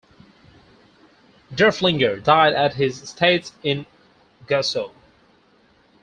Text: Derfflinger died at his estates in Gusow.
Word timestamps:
Derfflinger 1.53 2.23
died 2.23 2.53
at 2.55 2.73
his 2.73 3.03
estates 3.03 3.51
in 3.61 3.85
Gusow. 4.47 4.93